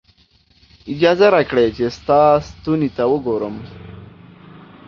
اجازه 0.93 1.25
راکړئ 1.35 1.67
چې 1.77 1.85
ستا 1.97 2.19
ستوني 2.49 2.89
ته 2.95 3.03
وګورم. 3.11 3.55